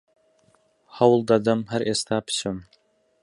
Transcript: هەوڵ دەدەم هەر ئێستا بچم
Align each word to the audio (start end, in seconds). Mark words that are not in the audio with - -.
هەوڵ 0.97 1.19
دەدەم 1.29 1.61
هەر 1.71 1.81
ئێستا 1.87 2.17
بچم 2.25 2.57